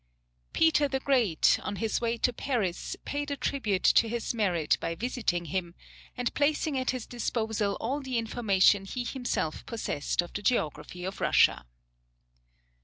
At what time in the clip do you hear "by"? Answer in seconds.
4.81-4.95